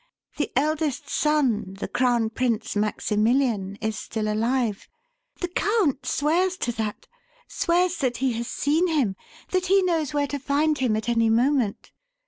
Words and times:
The 0.37 0.51
eldest 0.55 1.07
son 1.11 1.75
the 1.75 1.87
Crown 1.87 2.31
Prince 2.31 2.75
Maximilian 2.75 3.77
is 3.81 3.99
still 3.99 4.27
alive. 4.27 4.87
The 5.41 5.47
count 5.47 6.07
swears 6.07 6.57
to 6.57 6.71
that; 6.71 7.07
swears 7.47 7.97
that 7.97 8.17
he 8.17 8.31
has 8.33 8.47
seen 8.47 8.87
him; 8.87 9.15
that 9.51 9.67
he 9.67 9.83
knows 9.83 10.11
where 10.11 10.25
to 10.25 10.39
find 10.39 10.79
him 10.79 10.95
at 10.95 11.07
any 11.07 11.29
moment. 11.29 11.91